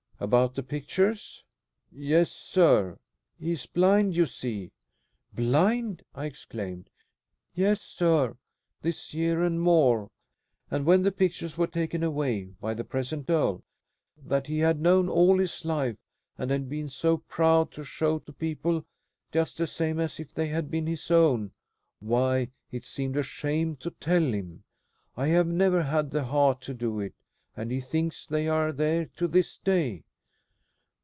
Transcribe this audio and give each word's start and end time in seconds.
"About 0.23 0.53
the 0.53 0.61
pictures?" 0.61 1.43
"Yes, 1.91 2.31
sir. 2.31 2.99
He 3.39 3.53
is 3.53 3.65
blind, 3.65 4.15
you 4.15 4.27
see." 4.27 4.71
"Blind?" 5.33 6.03
I 6.13 6.25
exclaimed. 6.25 6.91
"Yes, 7.55 7.81
sir, 7.81 8.37
this 8.83 9.15
year 9.15 9.41
and 9.41 9.59
more; 9.59 10.11
and 10.69 10.85
when 10.85 11.01
the 11.01 11.11
pictures 11.11 11.57
were 11.57 11.65
taken 11.65 12.03
away 12.03 12.51
by 12.61 12.75
the 12.75 12.83
present 12.83 13.31
earl 13.31 13.63
that 14.15 14.45
he 14.45 14.59
had 14.59 14.79
known 14.79 15.09
all 15.09 15.39
his 15.39 15.65
life, 15.65 15.97
and 16.37 16.69
been 16.69 16.89
so 16.89 17.17
proud 17.17 17.71
to 17.71 17.83
show 17.83 18.19
to 18.19 18.31
people 18.31 18.85
just 19.31 19.57
the 19.57 19.65
same 19.65 19.99
as 19.99 20.19
if 20.19 20.35
they 20.35 20.49
had 20.49 20.69
been 20.69 20.85
his 20.85 21.09
own, 21.09 21.51
why, 21.99 22.49
it 22.69 22.85
seemed 22.85 23.17
a 23.17 23.23
shame 23.23 23.75
to 23.77 23.89
tell 23.89 24.21
him. 24.33 24.65
I 25.17 25.29
have 25.29 25.47
never 25.47 25.81
had 25.81 26.11
the 26.11 26.25
heart 26.25 26.61
to 26.61 26.75
do 26.75 26.99
it, 26.99 27.15
and 27.57 27.71
he 27.71 27.81
thinks 27.81 28.27
they 28.27 28.47
are 28.47 28.71
there 28.71 29.05
to 29.15 29.27
this 29.27 29.57
day." 29.57 30.03